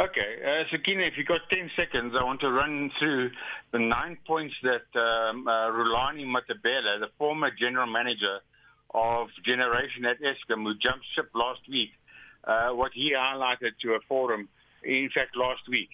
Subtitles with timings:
[0.00, 3.32] Okay, uh, Sakina, if you've got 10 seconds, I want to run through
[3.70, 8.38] the nine points that um, uh, Rulani Matabela, the former general manager
[8.94, 11.90] of Generation at Eskom, who jumped ship last week,
[12.44, 14.48] uh, what he highlighted to a forum,
[14.82, 15.90] in fact, last week.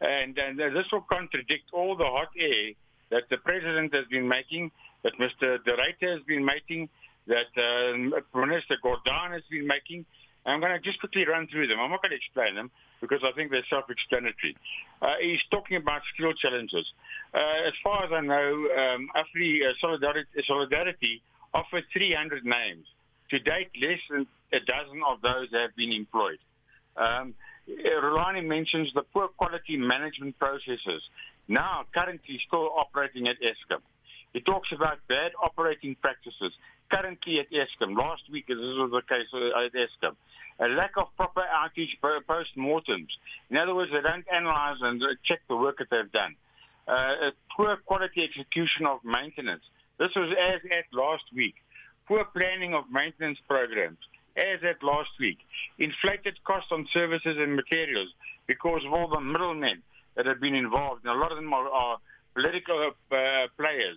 [0.00, 2.72] And, and this will contradict all the hot air
[3.10, 4.70] that the president has been making,
[5.02, 5.62] that Mr.
[5.62, 6.88] De Ruyter has been making,
[7.26, 10.06] that um, Minister Gordhan has been making.
[10.46, 11.78] I'm going to just quickly run through them.
[11.80, 12.70] I'm not going to explain them
[13.00, 14.56] because I think they're self-explanatory.
[15.02, 16.86] Uh, he's talking about skill challenges.
[17.34, 21.22] Uh, as far as I know, um, Afri uh, Solidarity, Solidarity
[21.52, 22.86] offered 300 names.
[23.30, 26.38] To date, less than a dozen of those have been employed.
[26.96, 27.34] Um,
[27.68, 31.02] Rulani mentions the poor quality management processes,
[31.46, 33.80] now currently still operating at Eskom.
[34.32, 36.52] He talks about bad operating practices
[36.90, 37.96] currently at Eskom.
[37.96, 40.16] Last week, this was the case at Eskom
[40.60, 41.96] a lack of proper outage
[42.26, 43.08] post-mortems.
[43.50, 46.36] In other words, they don't analyze and check the work that they've done.
[46.86, 49.62] Uh, poor quality execution of maintenance.
[49.98, 51.54] This was as at last week.
[52.06, 53.98] Poor planning of maintenance programs,
[54.36, 55.38] as at last week.
[55.78, 58.08] Inflated costs on services and materials
[58.46, 59.82] because of all the middlemen
[60.16, 61.04] that have been involved.
[61.04, 61.98] And a lot of them are, are
[62.34, 63.96] political uh, players.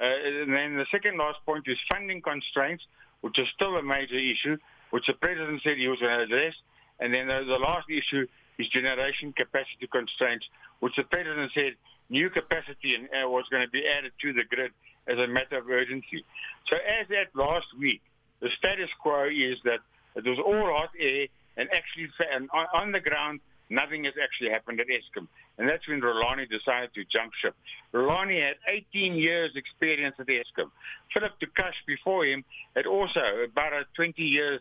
[0.00, 2.82] Uh, and then the second last point is funding constraints,
[3.20, 4.56] which is still a major issue
[4.90, 6.54] which the president said he was going to address.
[6.98, 8.26] And then the, the last issue
[8.58, 10.44] is generation capacity constraints,
[10.80, 11.74] which the president said
[12.10, 14.72] new capacity uh, was going to be added to the grid
[15.08, 16.24] as a matter of urgency.
[16.68, 18.02] So as at last week,
[18.40, 19.80] the status quo is that
[20.16, 24.80] it was all hot air and actually and on, the ground, nothing has actually happened
[24.80, 25.26] at Eskom.
[25.58, 27.54] And that's when Rulani decided to jump ship.
[27.92, 30.70] Rulani had 18 years experience at Eskom.
[31.12, 34.60] Philip Tukash before him had also about a 20 years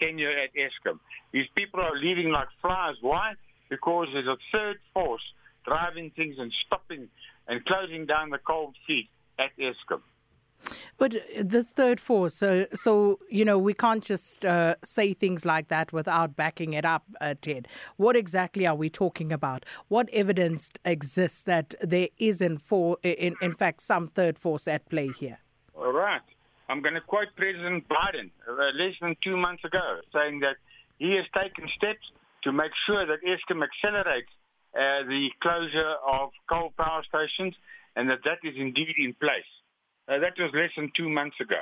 [0.00, 0.98] tenure at Eskom.
[1.32, 2.96] These people are leaving like flies.
[3.00, 3.34] Why?
[3.68, 5.22] Because there's a third force
[5.64, 7.08] driving things and stopping
[7.48, 10.02] and closing down the cold feet at Eskom.
[10.98, 15.68] But this third force, so, so you know, we can't just uh, say things like
[15.68, 17.66] that without backing it up, uh, Ted.
[17.96, 19.64] What exactly are we talking about?
[19.88, 24.88] What evidence exists that there is, in, for, in, in fact, some third force at
[24.88, 25.38] play here?
[25.74, 26.20] All right.
[26.72, 30.56] I'm going to quote President Biden uh, less than two months ago, saying that
[30.96, 32.00] he has taken steps
[32.44, 34.32] to make sure that Eskom accelerates
[34.72, 37.54] uh, the closure of coal power stations
[37.94, 39.52] and that that is indeed in place.
[40.08, 41.60] Uh, that was less than two months ago.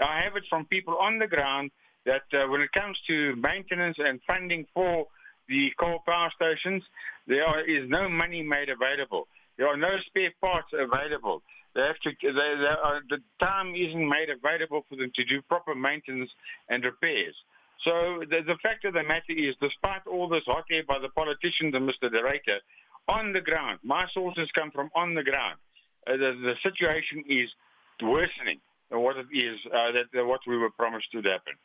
[0.00, 1.70] I have it from people on the ground
[2.06, 5.04] that uh, when it comes to maintenance and funding for
[5.50, 6.82] the coal power stations,
[7.26, 9.28] there is no money made available.
[9.58, 11.42] There are no spare parts available.
[11.76, 12.10] They have to.
[12.24, 16.32] They, they are, the time isn't made available for them to do proper maintenance
[16.72, 17.36] and repairs.
[17.84, 21.12] So the, the fact of the matter is, despite all this hot air by the
[21.12, 22.08] politicians and Mr.
[22.08, 22.64] De Ruyter,
[23.12, 25.60] on the ground, my sources come from on the ground.
[26.08, 27.52] Uh, the, the situation is
[28.00, 28.58] worsening
[28.90, 31.60] than what it is uh, that what we were promised to happen.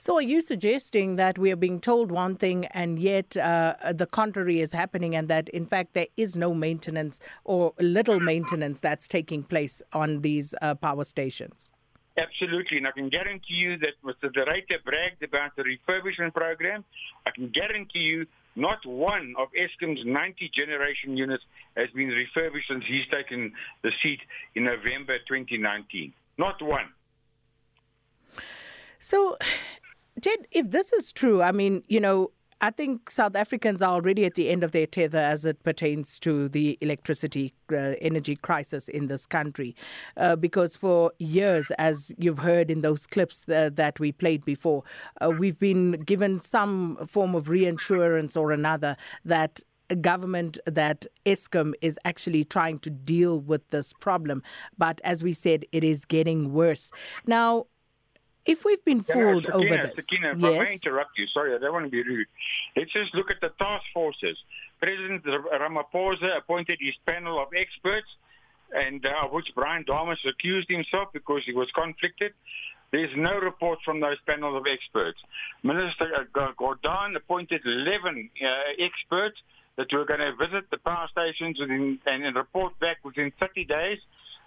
[0.00, 4.06] So, are you suggesting that we are being told one thing and yet uh, the
[4.06, 9.08] contrary is happening, and that in fact there is no maintenance or little maintenance that's
[9.08, 11.72] taking place on these uh, power stations?
[12.16, 14.32] Absolutely, and I can guarantee you that Mr.
[14.32, 16.84] De Ruyter bragged about the refurbishment program.
[17.26, 21.42] I can guarantee you not one of Eskom's 90 generation units
[21.76, 23.52] has been refurbished since he's taken
[23.82, 24.20] the seat
[24.54, 26.12] in November 2019.
[26.38, 26.86] Not one.
[28.98, 29.36] So,
[30.20, 34.24] Ted, if this is true, I mean, you know, I think South Africans are already
[34.24, 38.88] at the end of their tether as it pertains to the electricity uh, energy crisis
[38.88, 39.76] in this country.
[40.16, 44.82] Uh, because for years, as you've heard in those clips uh, that we played before,
[45.20, 49.62] uh, we've been given some form of reinsurance or another that
[50.00, 54.42] government that Eskom is actually trying to deal with this problem.
[54.76, 56.90] But as we said, it is getting worse.
[57.24, 57.66] Now,
[58.48, 60.50] if we've been fooled yeah, Sakina, over this, Sakina, if yes.
[60.50, 62.26] I may interrupt you, sorry, I don't want to be rude.
[62.74, 64.36] Let's just look at the task forces.
[64.80, 68.08] President Ramaphosa appointed his panel of experts,
[68.72, 72.32] and uh, of which Brian Dames accused himself because he was conflicted.
[72.90, 75.18] There's no report from those panels of experts.
[75.62, 78.48] Minister uh, Gordhan appointed 11 uh,
[78.80, 79.36] experts
[79.76, 83.98] that were going to visit the power stations within, and report back within 30 days.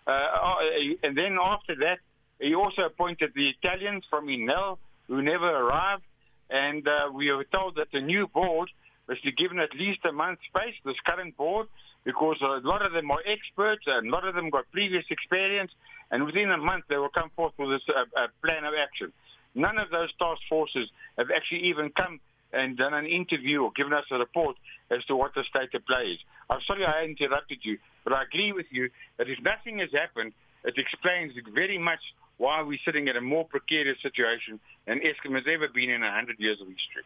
[0.07, 0.55] Uh, uh,
[1.03, 1.99] and then after that,
[2.41, 4.77] he also appointed the Italians from Enel,
[5.07, 6.03] who never arrived.
[6.49, 8.69] And uh, we were told that the new board
[9.07, 11.67] was to be given at least a month's space, this current board,
[12.03, 15.71] because a lot of them are experts and a lot of them got previous experience.
[16.09, 19.13] And within a month, they will come forth with this uh, uh, plan of action.
[19.53, 22.19] None of those task forces have actually even come
[22.53, 24.57] and done an interview or given us a report
[24.89, 26.19] as to what the state of play is.
[26.49, 30.33] I'm sorry I interrupted you, but I agree with you that if nothing has happened,
[30.63, 32.01] it explains very much
[32.41, 36.39] why we're sitting in a more precarious situation than Eskom has ever been in 100
[36.39, 37.05] years of history.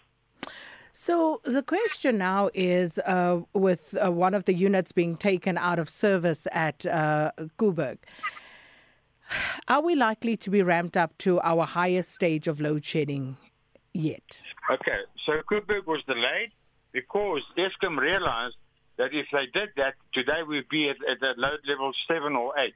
[0.93, 5.77] So the question now is uh, with uh, one of the units being taken out
[5.77, 7.97] of service at uh, Koeberg,
[9.67, 13.35] are we likely to be ramped up to our highest stage of load shedding
[13.93, 14.41] yet?
[14.71, 16.51] Okay, so Koeberg was delayed
[16.93, 18.55] because Eskom realized
[18.97, 22.57] that if they did that, today we'd be at, at, at load level 7 or
[22.57, 22.73] 8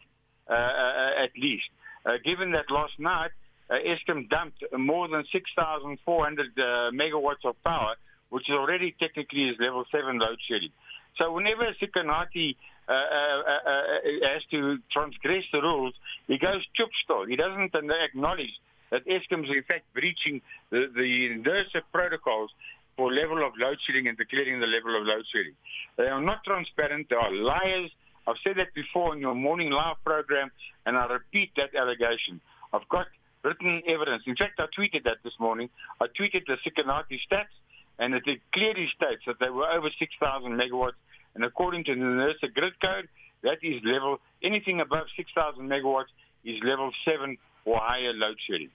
[0.50, 1.69] uh, uh, at least.
[2.06, 3.31] Uh, given that last night,
[3.69, 7.96] uh, Eskom dumped more than 6,400 uh, megawatts of power,
[8.30, 10.72] which is already technically is level 7 load shedding.
[11.18, 12.56] So whenever Sikonathi
[12.88, 15.94] uh, uh, uh, has to transgress the rules,
[16.28, 17.25] he goes chup still.
[17.25, 18.56] He doesn't acknowledge
[18.92, 20.42] that Eskom is in fact breaching
[20.72, 22.50] the, the NERSA protocols
[22.98, 25.54] for level of load shedding and declaring the level of load shedding.
[25.98, 27.07] They are not transparent.
[27.10, 27.92] They are liars.
[28.27, 30.51] I've said that before in your morning live program,
[30.86, 32.42] and I repeat that allegation.
[32.74, 33.07] I've got
[33.44, 34.24] written evidence.
[34.27, 35.69] In fact, I tweeted that this morning.
[36.00, 37.54] I tweeted the Sikonathi stats,
[37.98, 38.24] and it
[38.54, 41.00] clearly states that they were over 6,000 megawatts.
[41.36, 43.07] And according to the NERSA grid code,
[43.44, 46.12] that is level, anything above 6,000 megawatts
[46.44, 48.69] is level 7 or higher load shedding.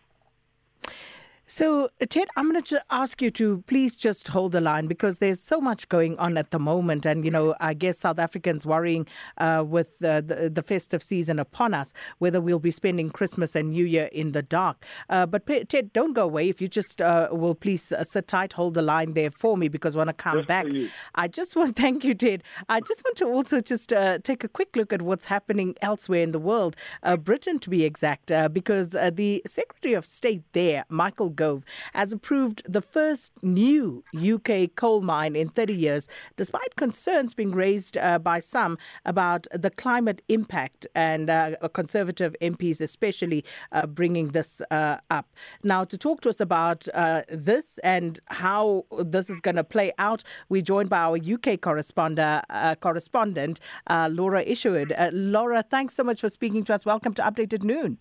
[1.56, 5.40] So, Ted, I'm going to ask you to please just hold the line because there's
[5.40, 7.06] so much going on at the moment.
[7.06, 9.06] And, you know, I guess South Africans worrying
[9.38, 13.70] uh, with uh, the, the festive season upon us, whether we'll be spending Christmas and
[13.70, 14.84] New Year in the dark.
[15.08, 16.48] Uh, but, Ted, don't go away.
[16.48, 19.68] If you just uh, will please uh, sit tight, hold the line there for me
[19.68, 20.90] because when I come Just back, for you.
[21.14, 22.42] I just want, thank you, Ted.
[22.68, 26.22] I just want to also just uh, take a quick look at what's happening elsewhere
[26.22, 26.74] in the world,
[27.04, 31.64] uh, Britain to be exact, uh, because uh, the Secretary of State there, Michael Gove,
[31.93, 37.96] has approved the first new UK coal mine in 30 years, despite concerns being raised
[37.96, 44.62] uh, by some about the climate impact and uh, conservative MPs, especially uh, bringing this
[44.70, 45.26] uh, up.
[45.62, 49.93] Now, to talk to us about uh, this and how this is going to play
[49.99, 54.93] out, we're joined by our UK correspondent, uh, correspondent uh, Laura Isherwood.
[54.93, 56.87] Uh, Laura, thanks so much for speaking to us.
[56.87, 57.99] Welcome to Updated Noon.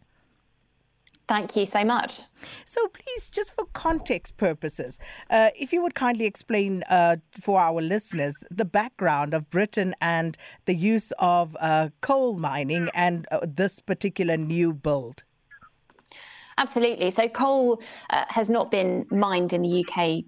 [1.28, 2.22] Thank you so much.
[2.66, 5.00] So, please, just for context purposes,
[5.30, 10.38] uh, if you would kindly explain uh, for our listeners the background of Britain and
[10.66, 15.24] the use of uh, coal mining and uh, this particular new build.
[16.58, 17.10] Absolutely.
[17.10, 20.24] So, coal uh, has not been mined in the UK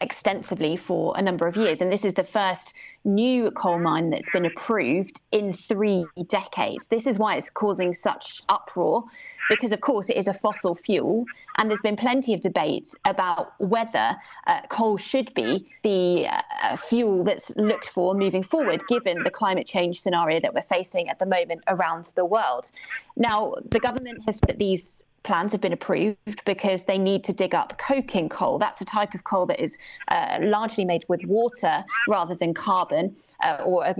[0.00, 1.80] extensively for a number of years.
[1.80, 6.88] And this is the first new coal mine that's been approved in three decades.
[6.88, 9.04] This is why it's causing such uproar,
[9.48, 11.24] because, of course, it is a fossil fuel.
[11.56, 14.16] And there's been plenty of debate about whether
[14.46, 16.28] uh, coal should be the
[16.62, 21.08] uh, fuel that's looked for moving forward, given the climate change scenario that we're facing
[21.08, 22.70] at the moment around the world.
[23.16, 27.54] Now, the government has put these plans have been approved because they need to dig
[27.54, 28.58] up coking coal.
[28.58, 29.78] That's a type of coal that is
[30.08, 33.96] uh, largely made with water rather than carbon, uh, or a,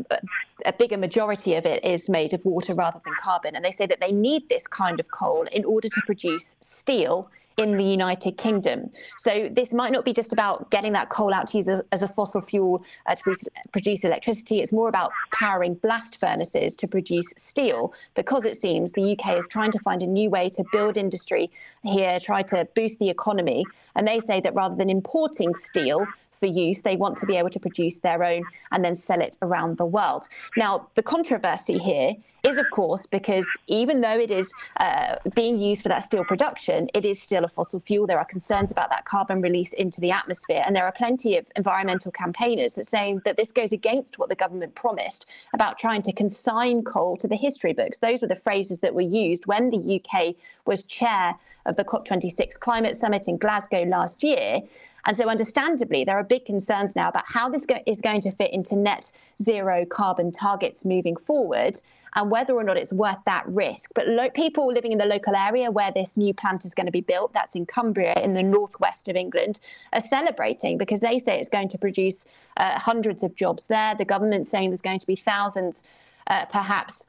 [0.66, 3.54] a, bigger majority of it is made of water rather than carbon.
[3.54, 7.30] And they say that they need this kind of coal in order to produce steel
[7.58, 8.88] in the United Kingdom.
[9.18, 12.02] So this might not be just about getting that coal out to use a, as
[12.02, 14.60] a fossil fuel uh, to produce, produce electricity.
[14.60, 19.48] It's more about powering blast furnaces to produce steel because it seems the UK is
[19.48, 21.50] trying to find a new way to build industry
[21.82, 23.64] here, try to boost the economy.
[23.96, 26.06] And they say that rather than importing steel,
[26.38, 26.82] for use.
[26.82, 29.86] They want to be able to produce their own and then sell it around the
[29.86, 30.28] world.
[30.56, 32.14] Now, the controversy here
[32.44, 36.88] is, of course, because even though it is uh, being used for that steel production,
[36.94, 38.06] it is still a fossil fuel.
[38.06, 40.62] There are concerns about that carbon release into the atmosphere.
[40.64, 44.34] And there are plenty of environmental campaigners that saying that this goes against what the
[44.34, 47.98] government promised about trying to consign coal to the history books.
[47.98, 51.34] Those were the phrases that were used when the UK was chair
[51.66, 54.62] of the COP26 climate summit in Glasgow last year.
[55.08, 58.30] And so, understandably, there are big concerns now about how this go- is going to
[58.30, 59.10] fit into net
[59.40, 61.80] zero carbon targets moving forward
[62.14, 63.90] and whether or not it's worth that risk.
[63.94, 66.92] But lo- people living in the local area where this new plant is going to
[66.92, 69.60] be built, that's in Cumbria in the northwest of England,
[69.94, 72.26] are celebrating because they say it's going to produce
[72.58, 73.94] uh, hundreds of jobs there.
[73.94, 75.84] The government's saying there's going to be thousands,
[76.26, 77.06] uh, perhaps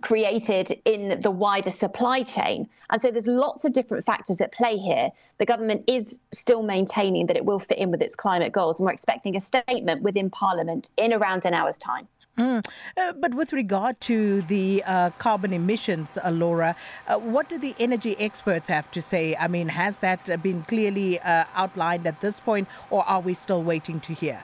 [0.00, 2.68] created in the wider supply chain.
[2.90, 5.10] And so there's lots of different factors at play here.
[5.38, 8.86] The government is still maintaining that it will fit in with its climate goals, and
[8.86, 12.08] we're expecting a statement within Parliament in around an hour's time.
[12.38, 12.66] Mm.
[12.96, 16.74] Uh, but with regard to the uh, carbon emissions, uh, Laura,
[17.06, 19.36] uh, what do the energy experts have to say?
[19.36, 23.62] I mean, has that been clearly uh, outlined at this point, or are we still
[23.62, 24.42] waiting to hear?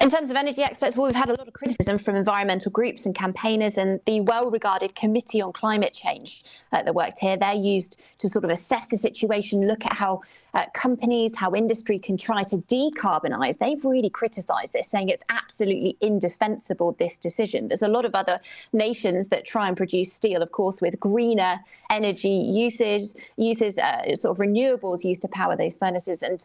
[0.00, 3.06] In terms of energy experts, well, we've had a lot of criticism from environmental groups
[3.06, 7.36] and campaigners, and the well regarded Committee on Climate Change uh, that worked here.
[7.36, 10.22] They're used to sort of assess the situation, look at how
[10.56, 15.98] uh, companies, how industry can try to decarbonise, they've really criticised this, saying it's absolutely
[16.00, 17.68] indefensible, this decision.
[17.68, 18.40] There's a lot of other
[18.72, 24.38] nations that try and produce steel, of course, with greener energy uses, uses uh, sort
[24.38, 26.22] of renewables used to power those furnaces.
[26.22, 26.42] And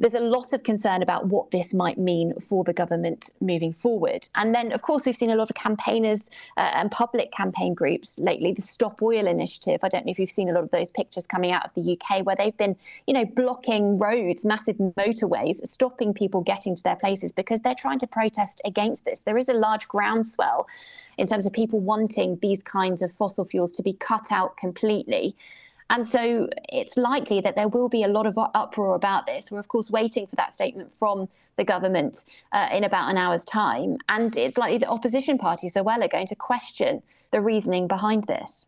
[0.00, 4.26] there's a lot of concern about what this might mean for the government moving forward.
[4.34, 8.18] And then, of course, we've seen a lot of campaigners uh, and public campaign groups
[8.18, 8.52] lately.
[8.52, 9.80] The Stop Oil Initiative.
[9.82, 11.98] I don't know if you've seen a lot of those pictures coming out of the
[11.98, 12.76] UK, where they've been,
[13.06, 17.98] you know, blocking roads, massive motorways, stopping people getting to their places because they're trying
[17.98, 19.20] to protest against this.
[19.20, 20.66] There is a large groundswell
[21.18, 25.36] in terms of people wanting these kinds of fossil fuels to be cut out completely.
[25.90, 29.50] And so it's likely that there will be a lot of uproar about this.
[29.50, 33.44] We're, of course, waiting for that statement from the government uh, in about an hour's
[33.44, 33.98] time.
[34.08, 38.24] And it's likely that opposition parties as well are going to question the reasoning behind
[38.24, 38.66] this.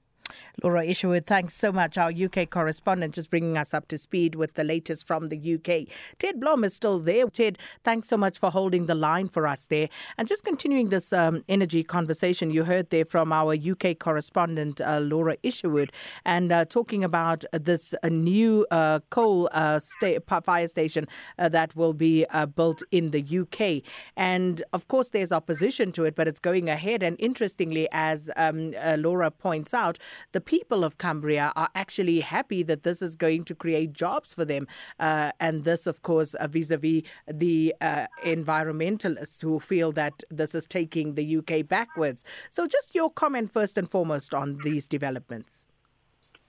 [0.63, 1.99] Laura Isherwood, thanks so much.
[1.99, 5.89] Our UK correspondent just bringing us up to speed with the latest from the UK.
[6.19, 7.29] Ted Blom is still there.
[7.29, 9.89] Ted, thanks so much for holding the line for us there.
[10.19, 15.01] And just continuing this um, energy conversation, you heard there from our UK correspondent, uh,
[15.01, 15.93] Laura Isherwood,
[16.25, 21.07] and uh, talking about this uh, new uh, coal uh, sta- fire station
[21.39, 22.25] uh, that will be
[22.57, 23.83] built in the UK.
[24.17, 27.03] And of course, there's opposition to it, but it's going ahead.
[27.03, 29.99] And interestingly, as um, Laura points out,
[30.33, 34.45] the people of Cumbria are actually happy that this is going to create jobs for
[34.45, 34.67] them.
[35.01, 40.55] Uh, and this, of course, vis a vis the uh, environmentalists who feel that this
[40.55, 42.25] is taking the UK backwards.
[42.51, 45.67] So, just your comment first and foremost on these developments.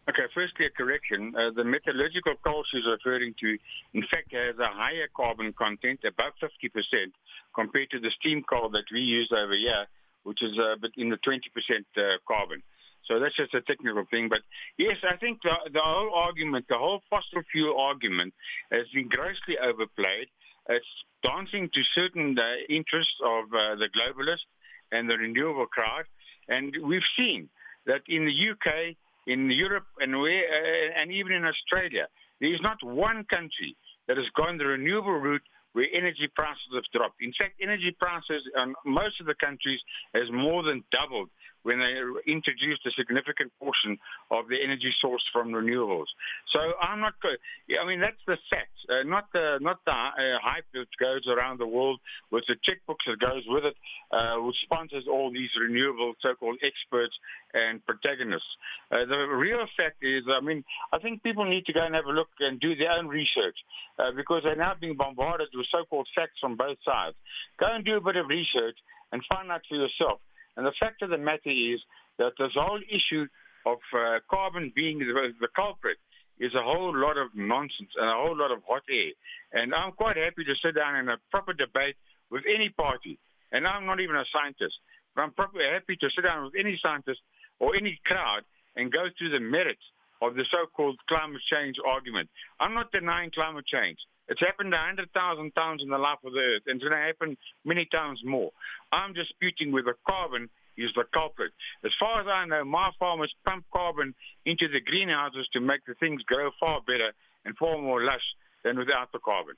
[0.09, 1.33] Okay, firstly, a correction.
[1.33, 3.57] Uh, the metallurgical coal she's referring to,
[3.93, 7.13] in fact, has a higher carbon content, above 50%,
[7.55, 9.85] compared to the steam coal that we use over here,
[10.23, 12.61] which is uh, in the 20% uh, carbon.
[13.07, 14.29] So that's just a technical thing.
[14.29, 14.39] But
[14.77, 18.33] yes, I think the, the whole argument, the whole fossil fuel argument,
[18.71, 20.27] has been grossly overplayed.
[20.69, 20.85] It's
[21.23, 24.47] dancing to certain uh, interests of uh, the globalists
[24.91, 26.05] and the renewable crowd.
[26.47, 27.49] And we've seen
[27.85, 28.95] that in the UK,
[29.27, 32.07] in Europe, and, where, uh, and even in Australia,
[32.39, 33.75] there is not one country
[34.07, 35.43] that has gone the renewable route
[35.73, 37.21] where energy prices have dropped.
[37.21, 39.79] In fact, energy prices in most of the countries
[40.13, 41.29] has more than doubled
[41.63, 43.97] when they introduced a significant portion
[44.31, 46.11] of the energy source from renewables.
[46.51, 47.13] So I'm not.
[47.23, 51.59] I mean, that's the facts, uh, not the not the uh, hype that goes around
[51.59, 51.99] the world
[52.31, 53.75] with the checkbooks that goes with it,
[54.11, 57.15] uh, which sponsors all these renewable so-called experts
[57.53, 58.47] and protagonists.
[58.91, 62.05] Uh, the real fact is, I mean, I think people need to go and have
[62.05, 63.57] a look and do their own research
[63.99, 67.15] uh, because they're now being bombarded with so-called facts from both sides.
[67.59, 68.77] Go and do a bit of research
[69.11, 70.19] and find out for yourself
[70.57, 71.79] and the fact of the matter is
[72.17, 73.25] that this whole issue
[73.65, 75.97] of uh, carbon being the, the culprit
[76.39, 79.13] is a whole lot of nonsense and a whole lot of hot air.
[79.53, 81.95] And I'm quite happy to sit down in a proper debate
[82.29, 83.19] with any party.
[83.51, 84.73] And I'm not even a scientist,
[85.15, 87.21] but I'm properly happy to sit down with any scientist
[87.59, 88.41] or any crowd
[88.75, 89.85] and go through the merits
[90.21, 92.29] of the so-called climate change argument.
[92.59, 93.97] I'm not denying climate change.
[94.29, 95.11] It's happened 100,000
[95.51, 98.51] times in the life of the earth, and it's going to happen many times more.
[98.91, 101.51] I'm disputing whether carbon is the culprit.
[101.83, 104.15] As far as I know, my farmers pump carbon
[104.45, 107.11] into the greenhouses to make the things grow far better
[107.45, 108.23] and far more lush
[108.63, 109.55] than without the carbon.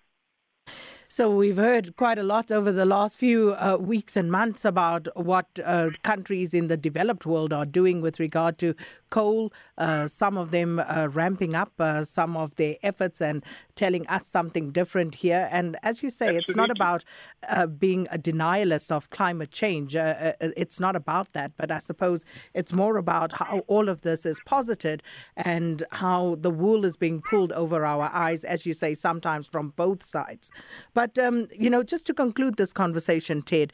[1.07, 5.07] So we've heard quite a lot over the last few uh, weeks and months about
[5.15, 8.75] what uh, countries in the developed world are doing with regard to
[9.11, 9.53] coal.
[9.77, 13.43] Uh, some of them uh, ramping up uh, some of their efforts and
[13.75, 15.47] telling us something different here.
[15.51, 16.39] And as you say, Absolutely.
[16.39, 17.03] it's not about
[17.47, 19.95] uh, being a denialist of climate change.
[19.95, 21.51] it's not about that.
[21.55, 25.03] But I suppose it's more about how all of this is posited
[25.37, 29.69] and how the wool is being pulled over our eyes, as you say, sometimes from
[29.75, 30.51] both sides.
[30.95, 33.71] But, um, you know, just to conclude this conversation, Ted,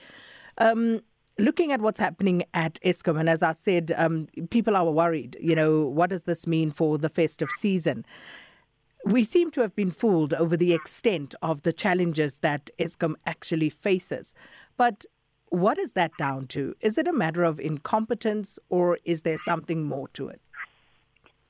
[0.57, 0.99] um,
[1.39, 5.37] looking at what's happening at Eskom, and as I said, um, people are worried.
[5.39, 8.05] You know, what does this mean for the festive season?
[9.05, 13.69] We seem to have been fooled over the extent of the challenges that Eskom actually
[13.69, 14.35] faces.
[14.75, 15.05] But
[15.49, 16.75] what is that down to?
[16.81, 20.41] Is it a matter of incompetence or is there something more to it?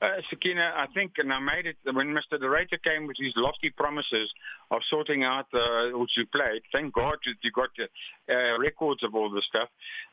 [0.02, 2.34] Uh, Sakina, I think, and I made it when Mr.
[2.34, 4.26] De Ruyter came with his lofty promises
[4.72, 6.62] of sorting out uh, which you played.
[6.72, 9.68] Thank God that you got uh, records of all this stuff.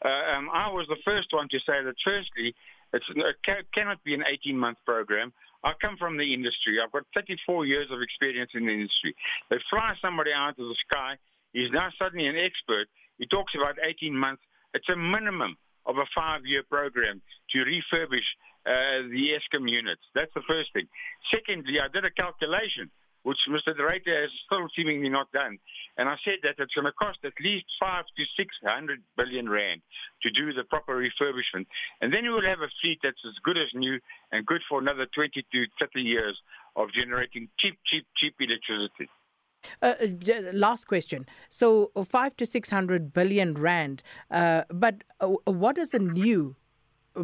[0.06, 2.54] Uh, um, I was the first one to say that, firstly,
[2.94, 3.02] it
[3.74, 5.34] cannot be an 18 month program.
[5.64, 6.78] I come from the industry.
[6.78, 9.16] I've got 34 years of experience in the industry.
[9.50, 11.18] They fly somebody out of the sky.
[11.52, 12.86] He's now suddenly an expert.
[13.18, 14.44] He talks about 18 months.
[14.76, 18.30] It's a minimum of a five year program to refurbish
[18.70, 20.02] uh, the Eskom units.
[20.14, 20.86] That's the first thing.
[21.34, 22.92] Secondly, I did a calculation,
[23.24, 23.76] which Mr.
[23.76, 25.58] De Ruyter has still seemingly not done.
[25.98, 29.50] And I said that it's going to cost at least five to six hundred billion
[29.50, 29.82] rand
[30.22, 31.66] to do the proper refurbishment.
[32.00, 34.00] And then you will have a fleet that's as good as new
[34.32, 36.38] and good for another 20 to 30 years
[36.76, 39.10] of generating cheap, cheap, cheap electricity.
[39.82, 41.26] Uh, uh last question.
[41.50, 44.04] So, five to six hundred billion rand.
[44.32, 46.56] Uh, but uh, what is a new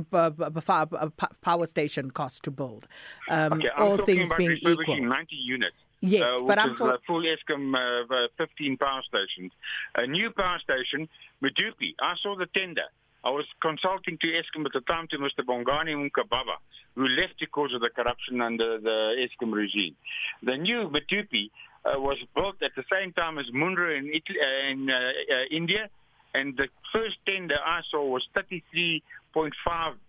[0.04, 2.88] power station cost to build.
[3.30, 5.02] Um, okay, all things being equal.
[5.02, 5.75] 90 units.
[6.02, 9.52] Yes, uh, but I'm talking full Eskom uh, 15 power stations.
[9.96, 11.10] A new power station,
[11.42, 11.96] Medupi.
[12.00, 12.90] I saw the tender.
[13.24, 15.44] I was consulting to Eskom at the time to Mr.
[15.44, 16.58] Bongani Mkababa,
[16.94, 19.96] who left because of the corruption under the Eskom regime.
[20.44, 21.50] The new Medupi
[21.86, 25.46] uh, was built at the same time as Mundra in, Italy, uh, in uh, uh,
[25.50, 25.90] India,
[26.36, 29.01] and the first tender I saw was 33.5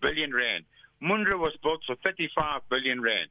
[0.03, 0.65] billion rand.
[1.01, 3.29] Mundra was built for 35 billion rand.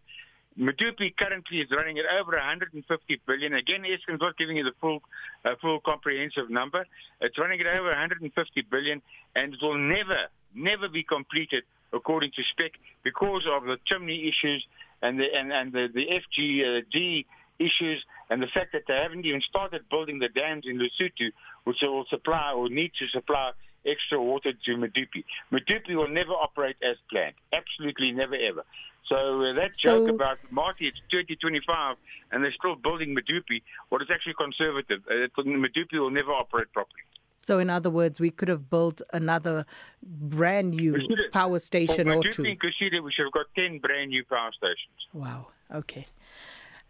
[0.58, 3.54] Medupi currently is running at over 150 billion.
[3.54, 5.02] Again, Eskom's not giving you the full,
[5.44, 6.86] uh, full comprehensive number.
[7.20, 9.02] It's running at over 150 billion,
[9.36, 12.72] and it will never, never be completed according to spec
[13.04, 14.66] because of the chimney issues
[15.02, 17.26] and the and, and the, the FGD
[17.60, 21.32] issues and the fact that they haven't even started building the dams in Lesotho,
[21.64, 23.52] which will supply or need to supply
[23.86, 25.24] extra water to Medupi.
[25.52, 27.36] Medupi will never operate as planned.
[27.54, 28.64] Absolutely never ever.
[29.08, 31.96] So uh, that so, joke about Marty, it's 2025
[32.32, 35.02] and they're still building Medupi, well, it's actually conservative.
[35.10, 37.04] Uh, Medupi will never operate properly.
[37.46, 39.68] So, in other words, we could have built another
[40.02, 40.98] brand new
[41.32, 42.44] power station or two.
[42.44, 44.98] In Kusile, we should have got 10 brand new power stations.
[45.14, 45.50] Wow.
[45.72, 46.06] Okay.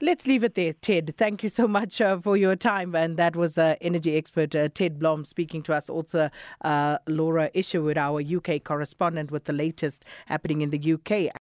[0.06, 1.16] Let's leave it there, Ted.
[1.18, 2.94] Thank you so much uh, for your time.
[2.94, 5.90] And that was uh, energy expert uh, Ted Blom speaking to us.
[5.90, 6.30] Also,
[6.62, 11.36] uh, Laura Isherwood, our UK correspondent, with the latest happening in the UK.